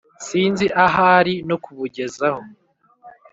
sinzi 0.25 0.65
ahari 0.85 1.33
no 1.49 1.57
kubugezaho 1.63 2.41